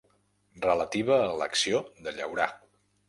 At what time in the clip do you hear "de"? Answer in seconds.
2.09-2.15